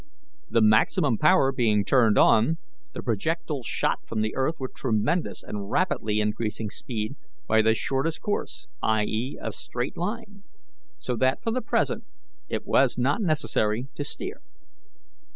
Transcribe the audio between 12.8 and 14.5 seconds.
not necessary to steer.